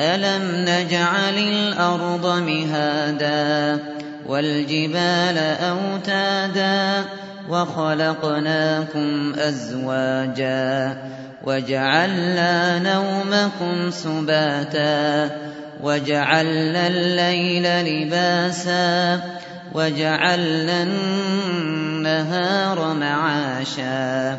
أَلَمْ 0.00 0.64
نَجْعَلِ 0.64 1.38
الْأَرْضَ 1.38 2.26
مِهَادًا 2.26 3.78
وَالْجِبَالَ 4.26 5.38
أَوْتَادًا 5.38 7.04
وَخَلَقْنَاكُمْ 7.48 9.34
أَزْوَاجًا 9.38 10.96
وَجَعَلْنَا 11.44 12.78
نَوْمَكُمْ 12.78 13.90
سُبَاتًا 13.90 15.30
وَجَعَلْنَا 15.82 16.86
اللَّيْلَ 16.86 17.84
لِبَاسًا 17.84 19.20
وَجَعَلْنَا 19.74 20.82
النَّهَارَ 20.82 22.94
مَعَاشًا 22.94 24.38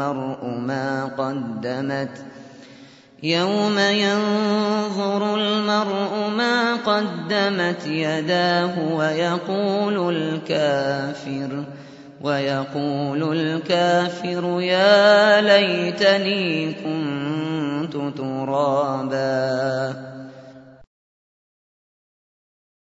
المرء 0.00 0.44
ما 0.44 1.04
قدمت 1.04 2.24
يوم 3.22 3.78
ينظر 3.78 5.34
المرء 5.34 6.30
ما 6.36 6.74
قدمت 6.74 7.86
يداه 7.86 8.94
ويقول 8.94 10.16
الكافر 10.16 11.64
ويقول 12.20 13.36
الكافر 13.36 14.60
يا 14.60 15.40
ليتني 15.40 16.72
كنت 16.72 18.18
ترابا 18.18 20.07